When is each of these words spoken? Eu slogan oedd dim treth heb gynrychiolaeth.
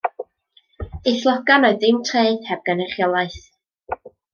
Eu 1.09 1.13
slogan 1.21 1.69
oedd 1.71 1.79
dim 1.85 2.01
treth 2.11 2.51
heb 2.51 2.67
gynrychiolaeth. 2.71 3.41